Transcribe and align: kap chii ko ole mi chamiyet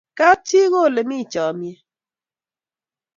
kap 0.17 0.37
chii 0.47 0.67
ko 0.71 0.77
ole 0.87 1.01
mi 1.09 1.17
chamiyet 1.31 1.81